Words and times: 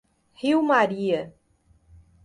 Rio 0.33 0.63
Maria 0.63 1.29